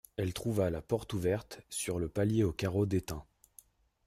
Elle 0.17 0.33
trouva 0.33 0.71
la 0.71 0.81
porte 0.81 1.13
ouverte, 1.13 1.61
sur 1.69 1.99
le 1.99 2.09
palier 2.09 2.43
aux 2.43 2.51
carreaux 2.51 2.87
déteints. 2.87 3.23